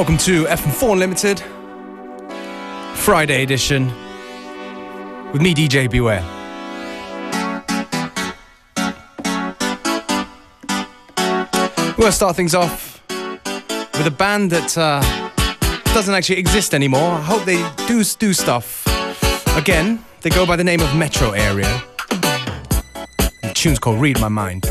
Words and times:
Welcome 0.00 0.16
to 0.16 0.44
FM4 0.44 0.92
Unlimited 0.94 1.40
Friday 2.96 3.42
edition, 3.42 3.88
with 5.30 5.42
me, 5.42 5.52
DJ 5.52 5.90
Beware. 5.90 6.22
We're 11.86 11.96
going 11.96 12.06
to 12.06 12.12
start 12.12 12.34
things 12.34 12.54
off 12.54 13.02
with 13.10 14.06
a 14.06 14.14
band 14.16 14.50
that 14.52 14.78
uh, 14.78 15.02
doesn't 15.92 16.14
actually 16.14 16.38
exist 16.38 16.72
anymore. 16.72 17.10
I 17.10 17.20
hope 17.20 17.44
they 17.44 17.62
do 17.86 18.02
do 18.02 18.32
stuff. 18.32 18.86
Again, 19.54 20.02
they 20.22 20.30
go 20.30 20.46
by 20.46 20.56
the 20.56 20.64
name 20.64 20.80
of 20.80 20.96
Metro 20.96 21.32
Area. 21.32 21.82
The 23.42 23.52
tune's 23.52 23.78
called 23.78 24.00
Read 24.00 24.18
My 24.18 24.28
Mind. 24.28 24.64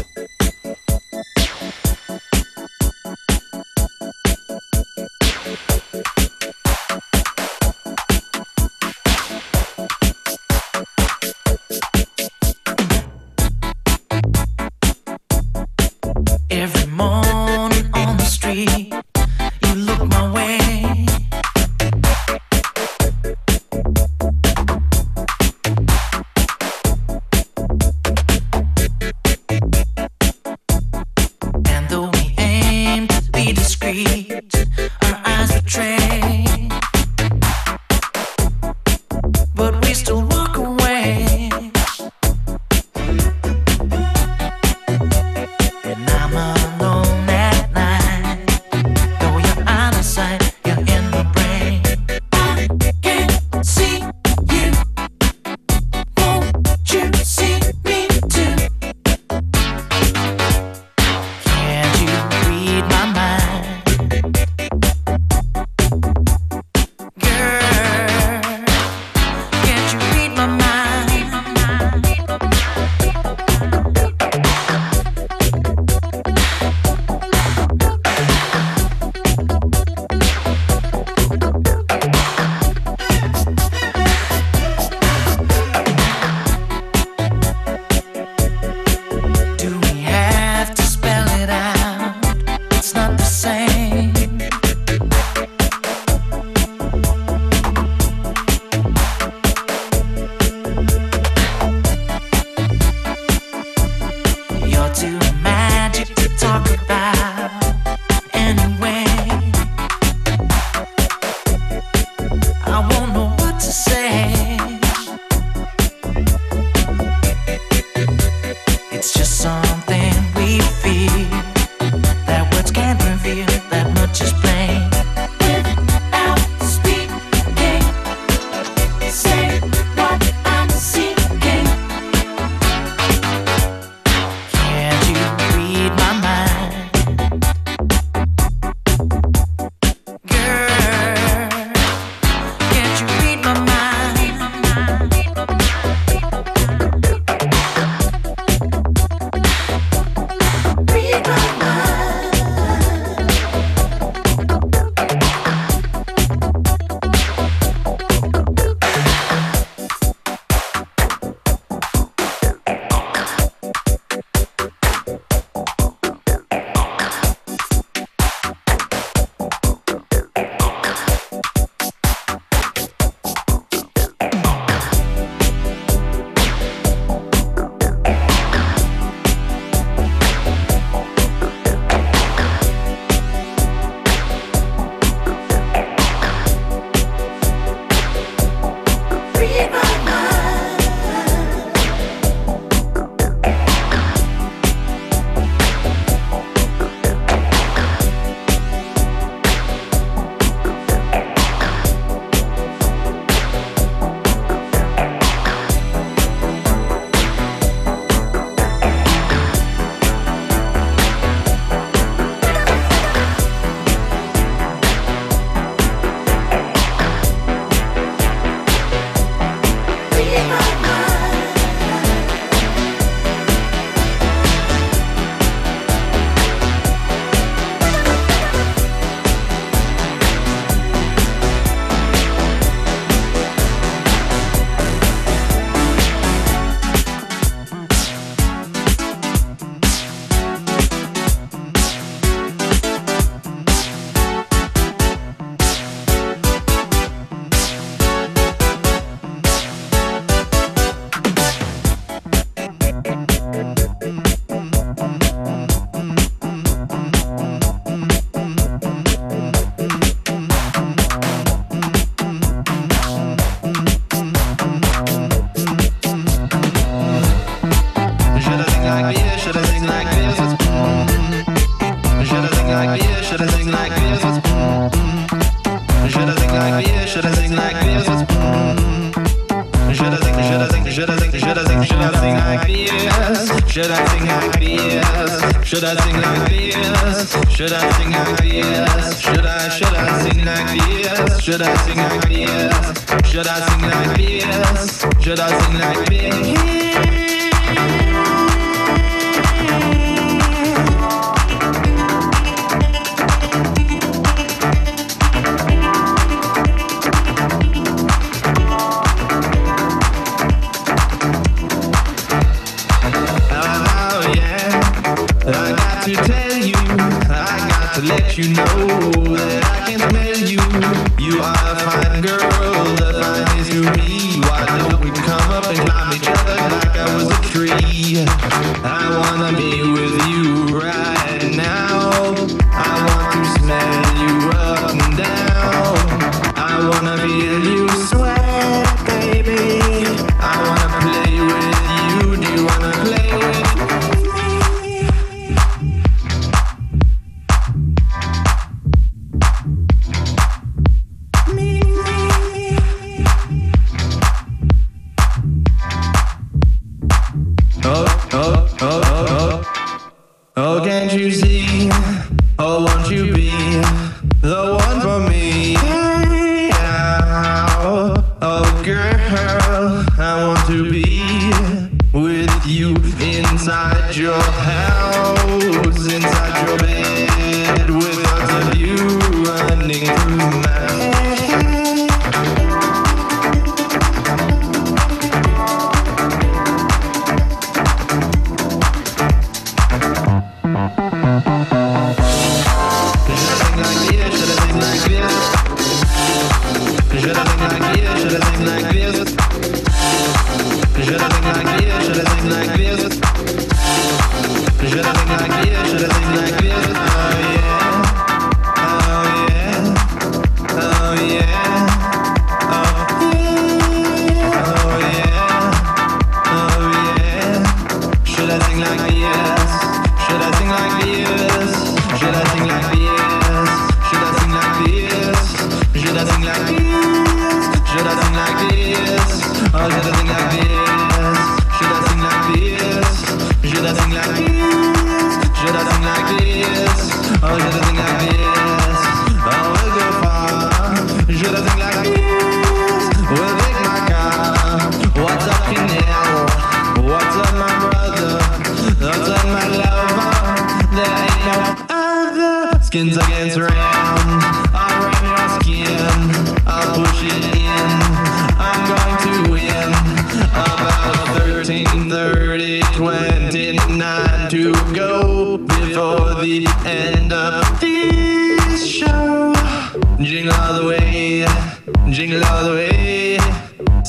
that 291.59 291.77
I 291.77 291.85
sing 291.85 291.98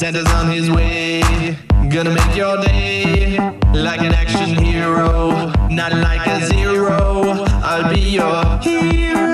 Santa's 0.01 0.33
on 0.33 0.51
his 0.51 0.71
way, 0.71 1.21
gonna 1.91 2.09
make 2.09 2.35
your 2.35 2.57
day 2.63 3.37
like 3.75 4.01
an 4.01 4.15
action 4.15 4.55
hero, 4.55 5.53
not 5.69 5.93
like 5.93 6.27
a 6.27 6.47
zero. 6.47 7.45
I'll 7.63 7.93
be 7.93 8.01
your 8.01 8.59
hero. 8.63 9.30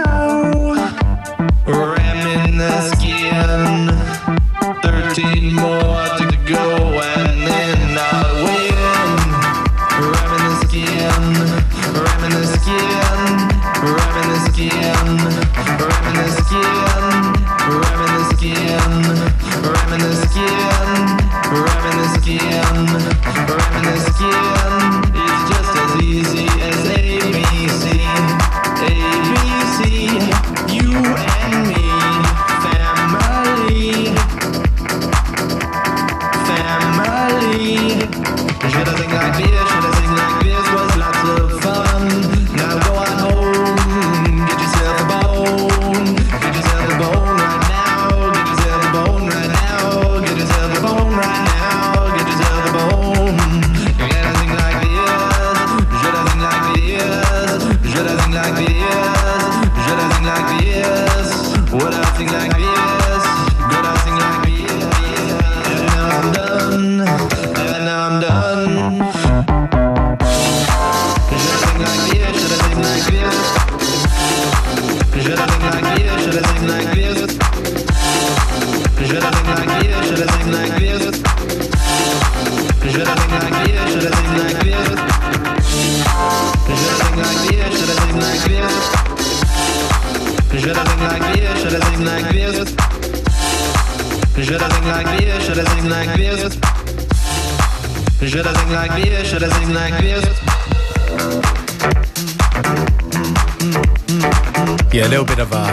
A 105.07 105.09
little 105.09 105.25
bit 105.25 105.39
of 105.39 105.53
a 105.53 105.67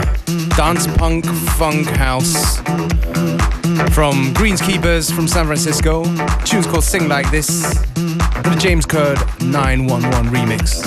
dance 0.56 0.86
punk 0.96 1.25
funk 1.58 1.88
house 1.88 2.58
from 3.96 4.32
Greenskeepers 4.36 5.12
from 5.12 5.28
San 5.28 5.48
Francisco. 5.48 6.04
tune's 6.46 6.68
called 6.68 6.84
Sing 6.84 7.08
Like 7.08 7.32
This 7.32 7.63
with 7.96 8.46
a 8.46 8.58
James 8.60 8.86
Curd 8.86 9.18
911 9.42 10.32
remix. 10.32 10.84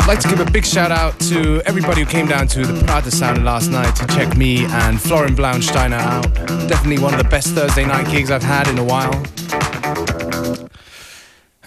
I'd 0.00 0.08
like 0.08 0.20
to 0.20 0.28
give 0.28 0.40
a 0.40 0.50
big 0.50 0.64
shout 0.64 0.90
out 0.90 1.20
to 1.28 1.60
everybody 1.66 2.00
who 2.00 2.06
came 2.06 2.26
down 2.26 2.48
to 2.48 2.64
the 2.64 2.80
Pratersauna 2.86 3.44
last 3.44 3.70
night 3.70 3.94
to 3.96 4.06
check 4.06 4.38
me 4.38 4.64
and 4.64 4.98
Florian 4.98 5.36
Blaunsteiner 5.36 6.00
out. 6.00 6.32
Definitely 6.66 7.00
one 7.02 7.12
of 7.12 7.22
the 7.22 7.28
best 7.28 7.48
Thursday 7.48 7.84
night 7.84 8.10
gigs 8.10 8.30
I've 8.30 8.42
had 8.42 8.68
in 8.68 8.78
a 8.78 8.84
while. 8.84 9.12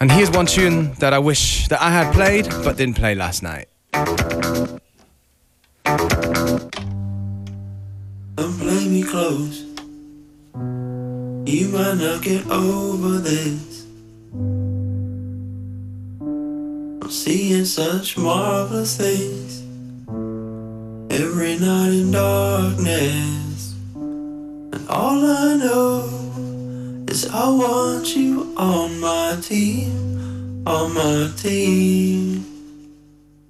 And 0.00 0.12
here's 0.12 0.30
one 0.30 0.46
tune 0.46 0.92
that 1.00 1.12
I 1.12 1.18
wish 1.18 1.66
that 1.68 1.82
I 1.82 1.90
had 1.90 2.14
played 2.14 2.48
but 2.62 2.76
didn't 2.76 2.94
play 2.94 3.16
last 3.16 3.42
night. 3.42 3.68
Don't 8.36 8.58
play 8.60 8.88
me 8.88 9.02
close. 9.02 9.64
You 11.50 11.68
might 11.70 11.96
not 11.96 12.22
get 12.22 12.46
over 12.48 13.18
this. 13.18 13.86
I'm 17.02 17.10
seeing 17.10 17.64
such 17.64 18.16
marvelous 18.16 18.96
things 18.96 19.62
every 21.10 21.58
night 21.58 21.92
in 21.92 22.12
darkness. 22.12 23.74
And 23.96 24.88
all 24.88 25.24
I 25.24 25.56
know 25.56 26.27
is 27.08 27.26
I 27.26 27.48
want 27.48 28.14
you 28.14 28.52
on 28.56 29.00
my 29.00 29.38
team, 29.40 30.62
on 30.66 30.92
my 30.92 31.30
team. 31.36 32.44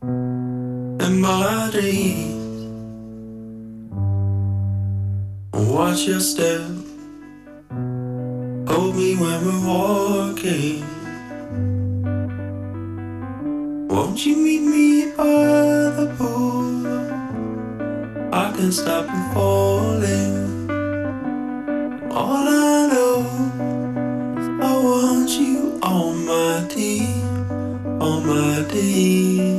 And 0.03 1.21
my 1.21 1.69
dreams. 1.73 2.37
Watch 5.53 6.07
your 6.07 6.21
step. 6.21 6.61
Hold 8.69 8.95
me 8.97 9.17
when 9.17 9.39
we're 9.45 9.67
walking. 9.67 10.85
Won't 13.89 14.25
you 14.25 14.37
meet 14.37 14.63
me 14.63 15.13
by 15.17 15.35
the 15.99 16.15
pool? 16.17 16.87
I 18.33 18.53
can 18.57 18.71
stop 18.71 19.07
from 19.07 19.35
falling. 19.35 20.37
All 22.11 22.49
I 22.49 22.88
on 28.09 28.27
my 28.27 28.65
team. 28.71 29.58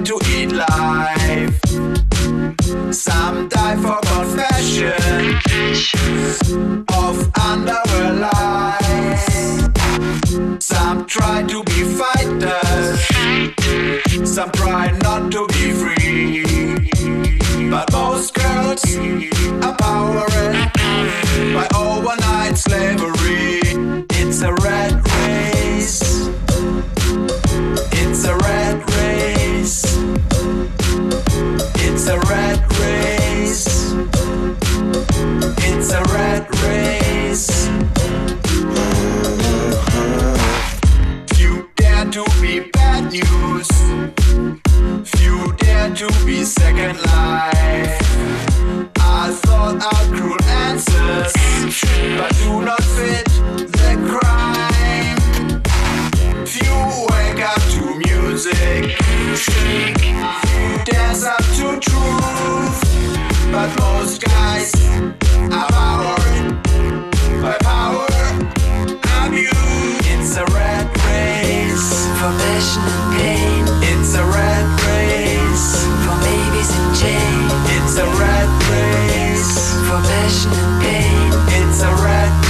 learn 0.00 0.04
to 0.04 0.20
eat 0.30 0.52
life. 0.52 1.60
Some 2.92 3.48
die 3.48 3.76
for 3.76 4.00
confession 4.00 5.36
of 6.92 7.30
underwear 7.38 8.12
lies. 8.12 9.68
Some 10.58 11.06
try 11.06 11.42
to 11.42 11.64
be 11.64 11.84
fighters, 11.84 13.00
some 14.28 14.50
try 14.52 14.90
not 15.02 15.30
to 15.32 15.46
be 15.48 15.72
free. 15.72 16.44
But 17.70 17.92
most 17.92 18.34
girls 18.34 18.84
are 19.62 19.76
powered 19.76 20.72
by 21.54 21.68
overnight 21.74 22.56
slavery. 22.56 23.60
It's 24.10 24.42
a 24.42 24.52
red 24.54 25.09
a 32.10 32.18
rat 32.18 32.60
race. 32.80 33.92
It's 35.66 35.92
a 35.92 36.02
rat 36.14 36.44
race. 36.64 37.68
Few 41.34 41.70
dare 41.76 42.06
to 42.10 42.24
be 42.40 42.68
bad 42.72 43.12
news. 43.12 43.68
Few 45.08 45.52
dare 45.58 45.94
to 45.94 46.08
be 46.26 46.44
second 46.44 46.96
life. 47.12 48.00
I 48.98 49.30
thought 49.42 49.78
out 49.80 50.06
cruel 50.16 50.42
answers, 50.64 51.32
but 52.18 52.32
do 52.38 52.62
not 52.62 52.82
fit 52.82 53.26
the 53.76 53.92
crime. 54.08 54.59
music. 58.42 58.96
Dance 60.84 61.24
up 61.24 61.44
to 61.58 61.78
truth. 61.80 62.80
But 63.52 63.68
most 63.78 64.22
guys 64.22 64.72
are 65.52 65.68
powered 65.68 66.62
by 67.42 67.56
power 67.60 68.06
abuse. 69.24 69.52
It's 70.12 70.36
a 70.36 70.44
red 70.56 70.86
race 71.04 72.06
for 72.18 72.32
passion 72.40 72.82
and 72.94 73.06
pain. 73.16 73.64
It's 73.90 74.14
a 74.14 74.24
red 74.24 74.66
race 74.88 75.84
for 76.04 76.16
babies 76.24 76.70
in 76.78 76.86
chains. 77.00 77.52
It's 77.76 77.96
a 77.98 78.06
red 78.24 78.48
race 78.72 79.74
for 79.86 80.00
passion 80.08 80.52
and 80.52 80.82
pain. 80.82 81.28
It's 81.58 81.82
a 81.82 81.92
red 82.04 82.49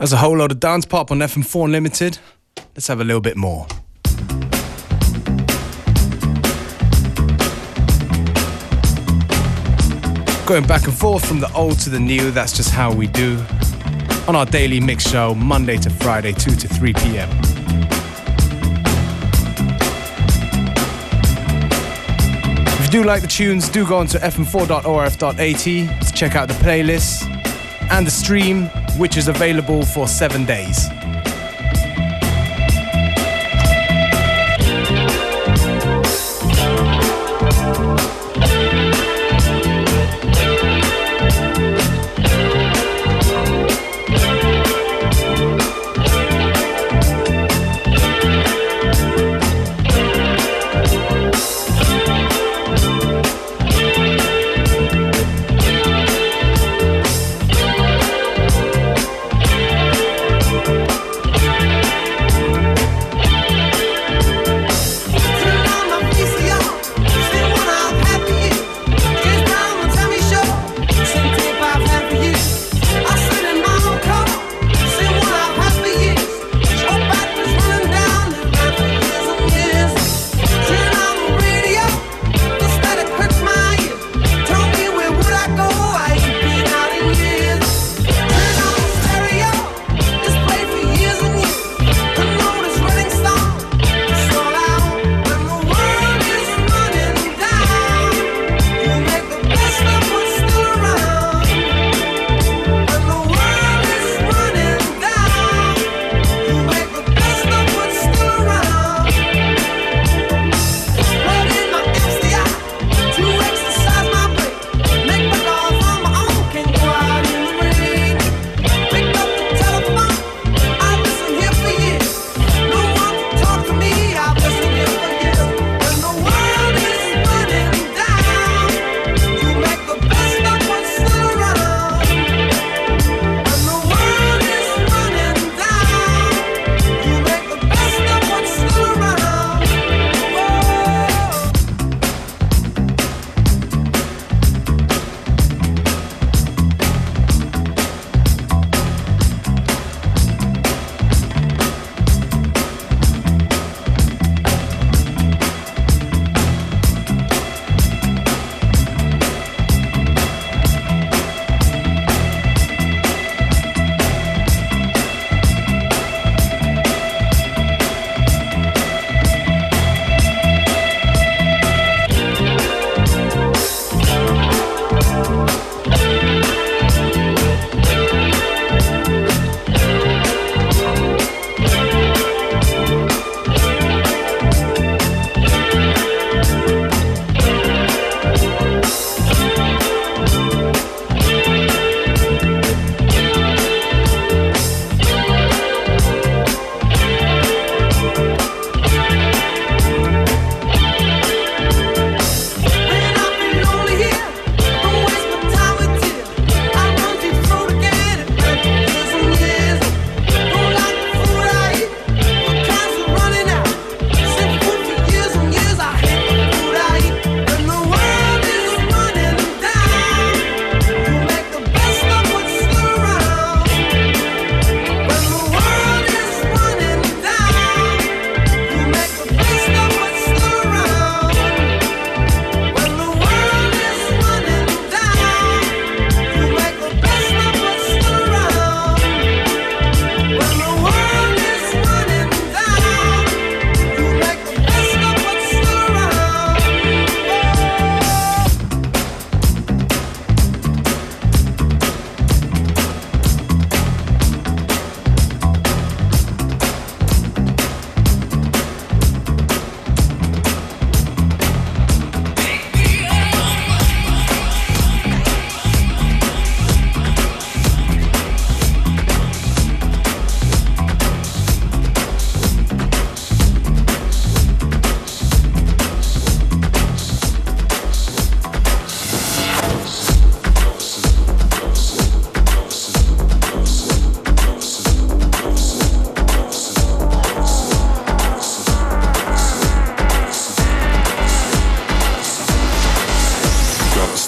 There's 0.00 0.14
a 0.14 0.16
whole 0.16 0.38
lot 0.38 0.50
of 0.50 0.58
dance 0.60 0.86
pop 0.86 1.10
on 1.10 1.18
FM4 1.18 1.66
Unlimited. 1.66 2.18
Let's 2.74 2.86
have 2.86 3.02
a 3.02 3.04
little 3.04 3.20
bit 3.20 3.36
more. 3.36 3.66
Going 10.46 10.66
back 10.66 10.84
and 10.84 10.94
forth 10.94 11.28
from 11.28 11.40
the 11.40 11.52
old 11.54 11.80
to 11.80 11.90
the 11.90 12.00
new, 12.00 12.30
that's 12.30 12.56
just 12.56 12.70
how 12.70 12.90
we 12.90 13.08
do. 13.08 13.44
On 14.26 14.34
our 14.34 14.46
daily 14.46 14.80
mix 14.80 15.06
show, 15.06 15.34
Monday 15.34 15.76
to 15.76 15.90
Friday, 15.90 16.32
2 16.32 16.52
to 16.52 16.66
3 16.66 16.94
p.m. 16.94 17.28
If 22.66 22.86
you 22.86 22.90
do 22.90 23.04
like 23.04 23.20
the 23.20 23.28
tunes, 23.28 23.68
do 23.68 23.86
go 23.86 23.98
on 23.98 24.06
to 24.06 24.18
fm4.orf.at 24.18 25.58
to 26.06 26.12
check 26.14 26.36
out 26.36 26.48
the 26.48 26.54
playlist 26.54 27.26
and 27.90 28.06
the 28.06 28.10
stream, 28.10 28.70
which 28.98 29.16
is 29.16 29.28
available 29.28 29.84
for 29.84 30.06
seven 30.08 30.44
days. 30.44 30.88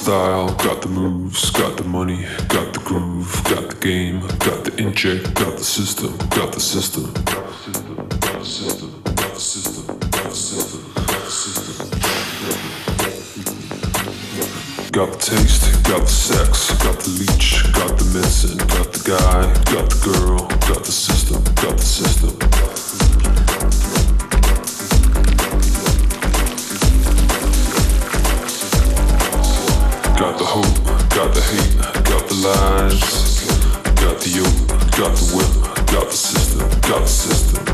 Style, 0.03 0.53
got 0.55 0.83
the 0.83 0.89
moves, 0.89 1.51
got 1.51 1.77
the 1.77 1.85
money, 1.85 2.27
got 2.49 2.73
the 2.73 2.81
groove, 2.81 3.41
got 3.45 3.71
the 3.71 3.77
game, 3.77 4.19
got 4.39 4.65
the 4.65 4.75
inject, 4.77 5.33
got 5.35 5.57
the 5.57 5.63
system, 5.63 6.17
got 6.29 6.53
the 6.53 6.59
system. 6.59 7.05
Got 7.23 7.47
the 7.47 7.55
system, 7.55 7.97
got 8.19 8.39
the 8.39 8.45
system, 8.45 8.91
got 9.15 9.33
the 9.35 9.41
system, 9.41 9.87
got 10.11 10.25
the 10.25 10.35
system, 10.35 10.83
got 10.95 11.23
the 11.23 11.31
system. 11.31 11.89
Got 14.91 15.13
the 15.13 15.19
taste, 15.19 15.85
got 15.85 16.01
the 16.01 16.17
sex, 16.27 16.73
got 16.83 16.99
the 16.99 17.11
leech, 17.21 17.63
got 17.73 17.97
the 17.97 18.05
medicine, 18.13 18.59
got 18.59 18.93
the 18.93 19.03
guy, 19.07 19.43
got 19.73 19.87
the 19.89 19.99
girl, 20.03 20.49
got 20.67 20.83
the 20.85 20.91
system, 20.91 21.45
got 21.63 21.77
the 21.77 21.83
system. 21.83 22.82
Got 30.61 31.33
the 31.33 31.41
hate, 31.41 31.79
got 32.05 32.29
the 32.29 32.35
lies, 32.45 33.01
got 34.03 34.21
the 34.21 34.29
yoke, 34.29 34.69
got 34.99 35.17
the 35.17 35.25
whip, 35.35 35.87
got 35.87 36.11
the 36.11 36.17
system, 36.17 36.69
got 36.83 37.01
the 37.01 37.07
system. 37.07 37.65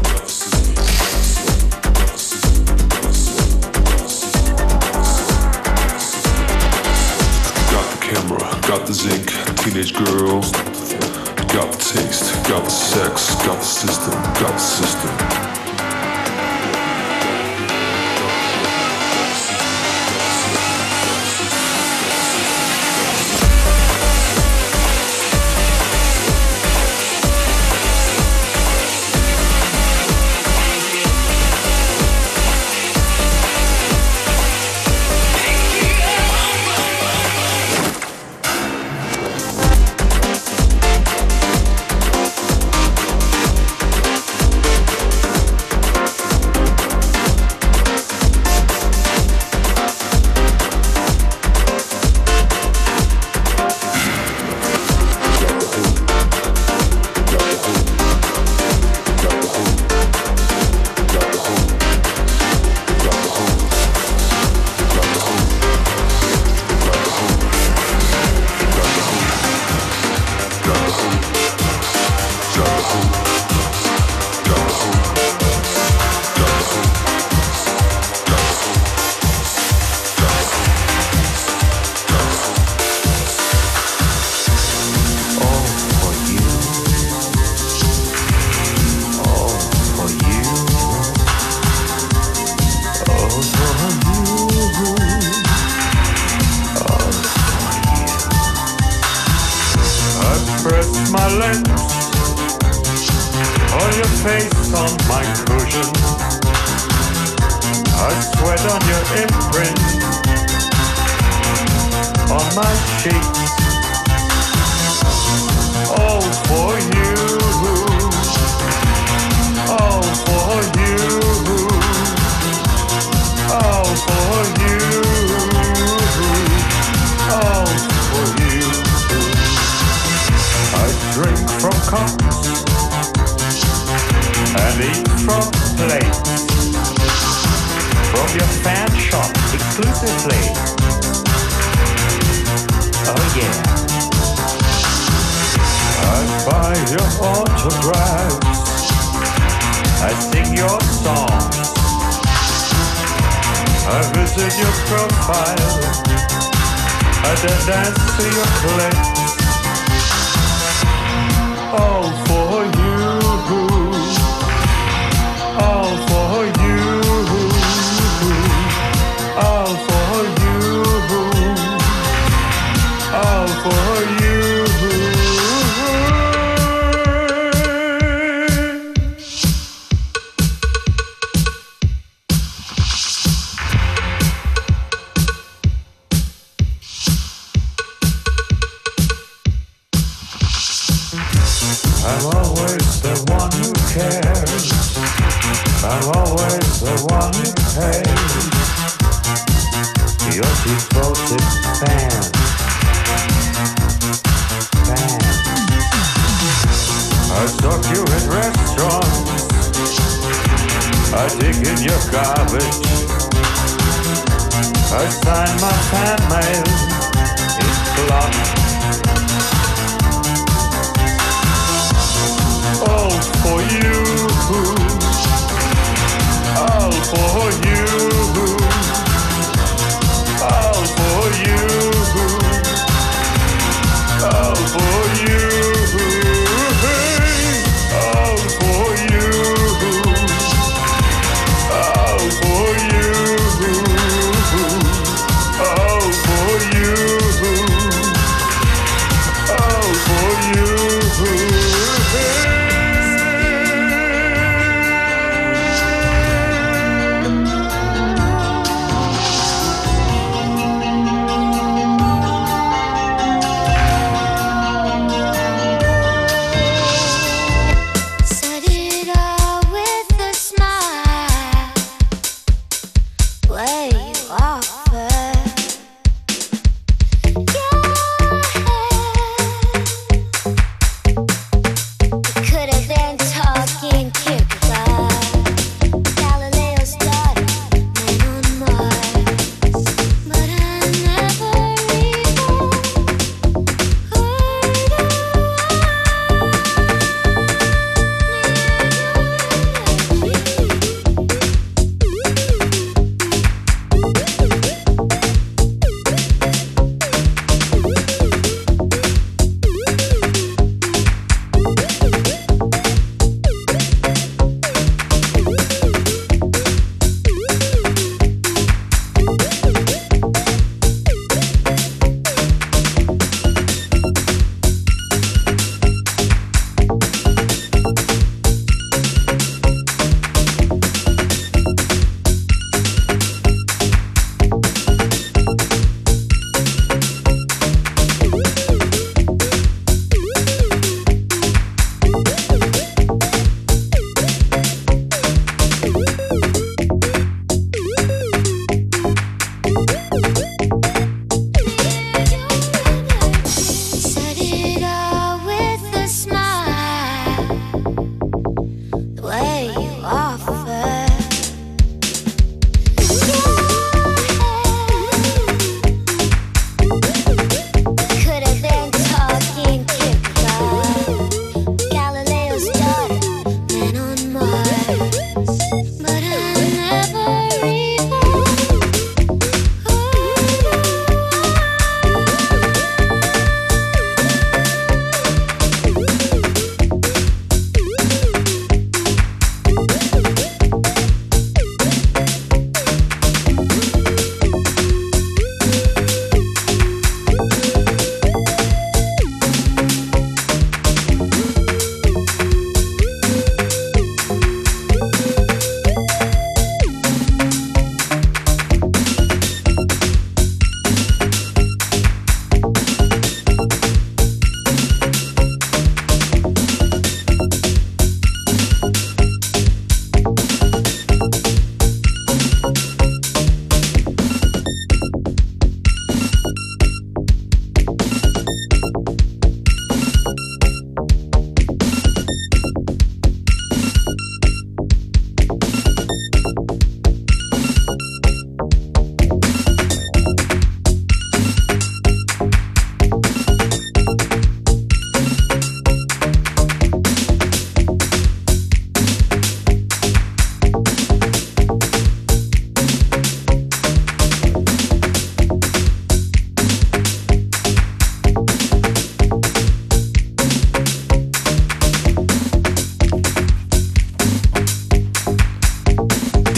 Got 7.72 7.87
the 7.91 7.99
camera, 8.01 8.39
got 8.68 8.87
the 8.87 8.95
zinc, 8.95 9.26
teenage 9.59 9.93
girls, 9.95 10.53
got 11.53 11.72
the 11.72 11.79
taste, 11.79 12.33
got 12.49 12.62
the 12.62 12.70
sex, 12.70 13.35
got 13.45 13.59
the 13.59 13.64
system, 13.64 14.12
got 14.12 14.53
the 14.53 14.59
system. 14.59 15.48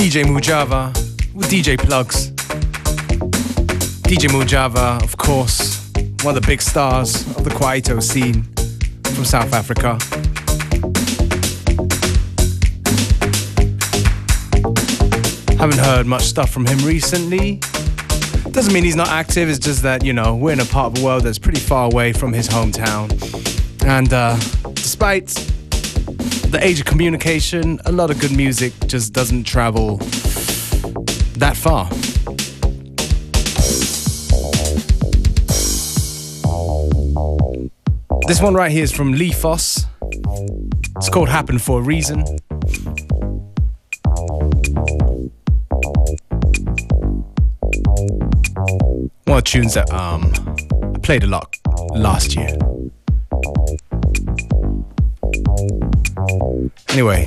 DJ 0.00 0.24
Mujava 0.24 0.94
with 1.34 1.50
DJ 1.50 1.76
Plugs. 1.78 2.30
DJ 4.08 4.30
Mujava, 4.30 5.02
of 5.04 5.18
course, 5.18 5.92
one 6.22 6.34
of 6.34 6.40
the 6.40 6.46
big 6.46 6.62
stars 6.62 7.16
of 7.36 7.44
the 7.44 7.50
Kwaito 7.50 8.02
scene 8.02 8.44
from 9.14 9.26
South 9.26 9.52
Africa. 9.52 9.98
Haven't 15.58 15.78
heard 15.80 16.06
much 16.06 16.22
stuff 16.22 16.48
from 16.48 16.64
him 16.64 16.78
recently. 16.78 17.60
Doesn't 18.52 18.72
mean 18.72 18.84
he's 18.84 18.96
not 18.96 19.08
active, 19.08 19.50
it's 19.50 19.58
just 19.58 19.82
that, 19.82 20.02
you 20.02 20.14
know, 20.14 20.34
we're 20.34 20.54
in 20.54 20.60
a 20.60 20.64
part 20.64 20.86
of 20.86 20.94
the 20.94 21.04
world 21.04 21.24
that's 21.24 21.38
pretty 21.38 21.60
far 21.60 21.84
away 21.92 22.14
from 22.14 22.32
his 22.32 22.48
hometown. 22.48 23.12
And 23.84 24.10
uh, 24.14 24.38
despite 24.72 25.49
the 26.50 26.58
age 26.64 26.80
of 26.80 26.86
communication, 26.86 27.80
a 27.86 27.92
lot 27.92 28.10
of 28.10 28.18
good 28.18 28.32
music 28.32 28.72
just 28.86 29.12
doesn't 29.12 29.44
travel 29.44 29.98
that 31.38 31.56
far. 31.56 31.88
This 38.26 38.40
one 38.40 38.54
right 38.54 38.70
here 38.70 38.82
is 38.82 38.92
from 38.92 39.12
Lee 39.12 39.32
Foss. 39.32 39.86
It's 40.96 41.08
called 41.08 41.28
Happen 41.28 41.58
for 41.58 41.80
a 41.80 41.82
Reason. 41.82 42.20
One 49.24 49.38
of 49.38 49.44
the 49.44 49.50
tunes 49.50 49.74
that 49.74 49.90
um, 49.92 50.32
I 50.94 50.98
played 50.98 51.22
a 51.22 51.28
lot 51.28 51.56
last 51.94 52.34
year. 52.34 52.56
Anyway, 56.88 57.24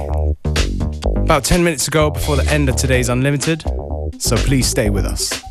about 1.17 1.43
10 1.43 1.63
minutes 1.63 1.87
ago 1.87 2.09
before 2.09 2.35
the 2.35 2.45
end 2.51 2.69
of 2.69 2.75
today's 2.75 3.09
Unlimited, 3.09 3.63
so 4.17 4.35
please 4.37 4.67
stay 4.67 4.89
with 4.89 5.05
us. 5.05 5.41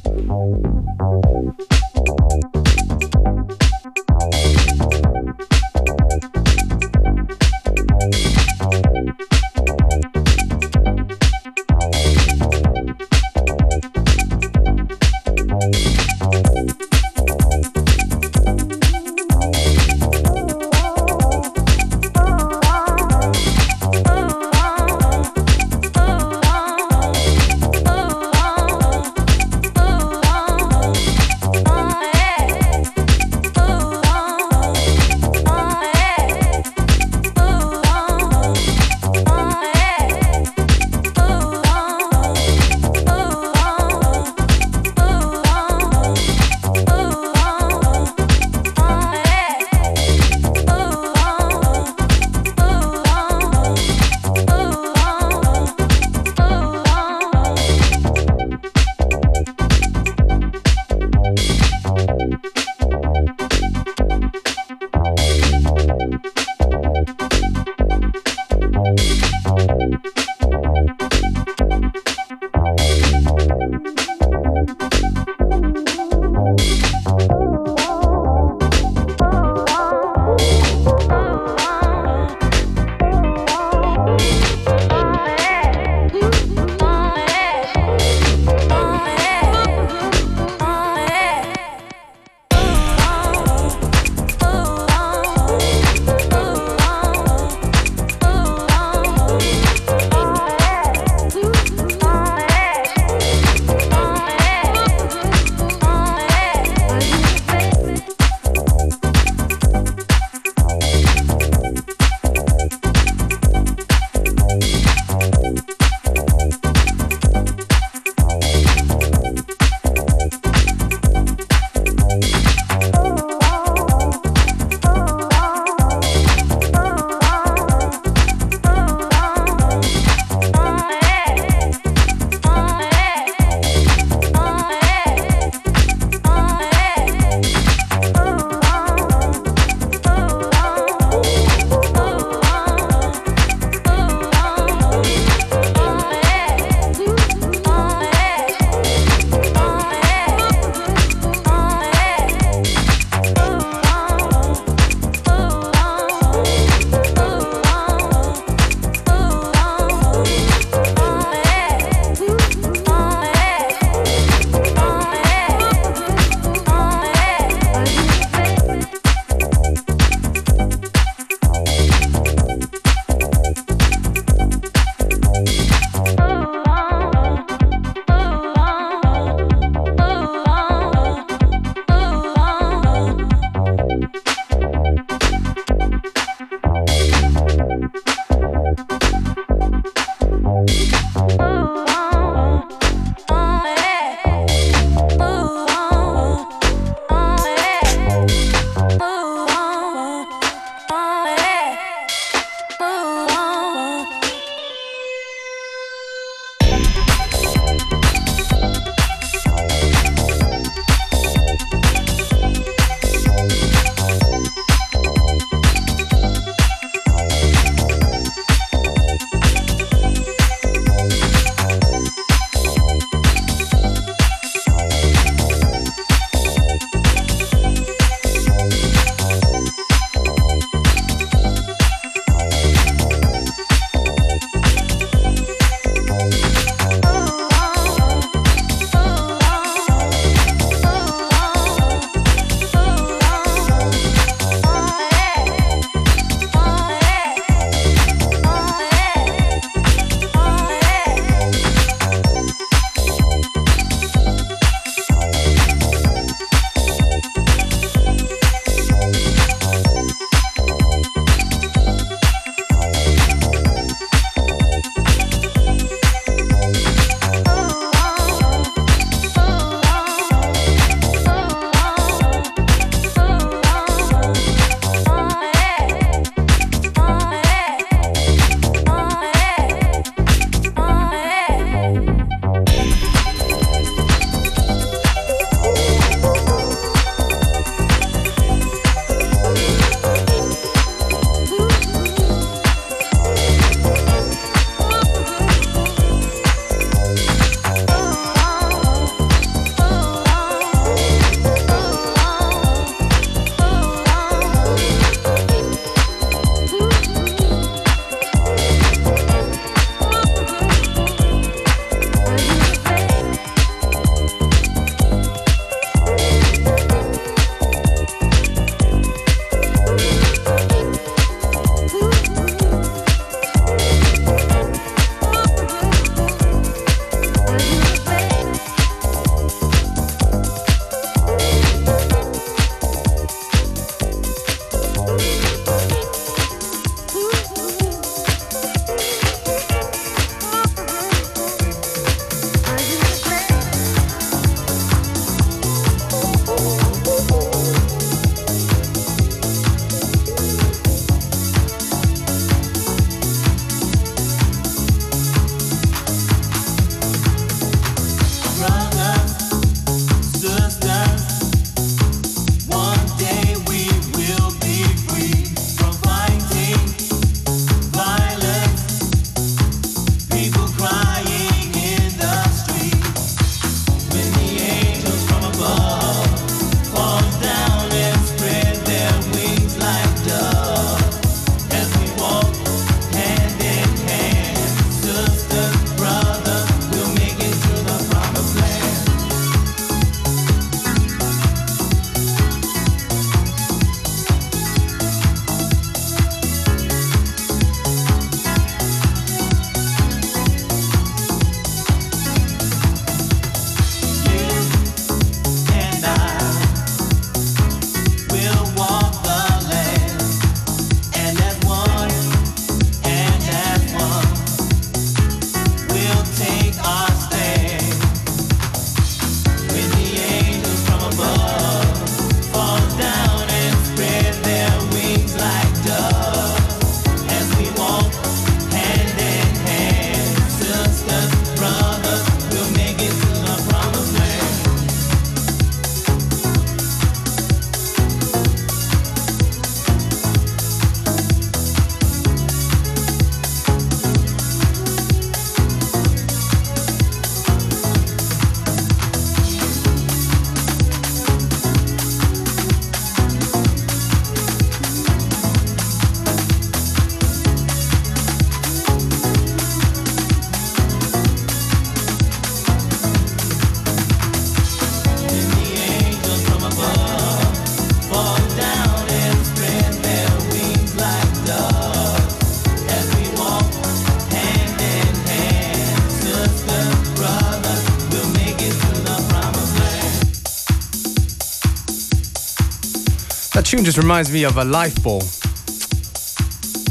Tune 483.78 483.84
just 483.86 483.96
reminds 483.96 484.30
me 484.30 484.44
of 484.44 484.58
a 484.58 484.64
life 484.64 485.02
ball. 485.02 485.22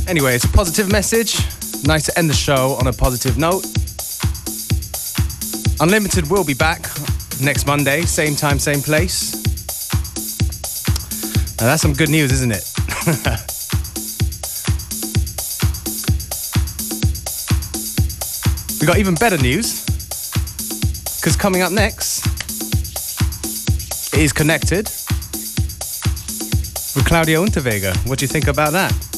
Anyway, 0.09 0.33
it's 0.33 0.45
a 0.45 0.49
positive 0.49 0.91
message. 0.91 1.37
Nice 1.85 2.07
to 2.07 2.17
end 2.17 2.27
the 2.27 2.33
show 2.33 2.75
on 2.79 2.87
a 2.87 2.93
positive 2.93 3.37
note. 3.37 3.63
Unlimited 5.79 6.27
will 6.31 6.43
be 6.43 6.55
back 6.55 6.81
next 7.39 7.67
Monday, 7.67 8.01
same 8.01 8.35
time, 8.35 8.57
same 8.57 8.81
place. 8.81 9.35
Now 11.59 11.67
that's 11.67 11.83
some 11.83 11.93
good 11.93 12.09
news, 12.09 12.31
isn't 12.31 12.51
it? 12.51 12.63
we 18.81 18.87
got 18.87 18.97
even 18.97 19.13
better 19.13 19.37
news. 19.37 19.85
Because 21.19 21.35
coming 21.35 21.61
up 21.61 21.71
next 21.71 22.25
is 24.15 24.33
Connected 24.33 24.89
with 27.11 27.25
Claudio 27.25 27.43
Unterweger. 27.43 27.93
What 28.07 28.19
do 28.19 28.23
you 28.23 28.27
think 28.27 28.47
about 28.47 28.71
that? 28.71 29.10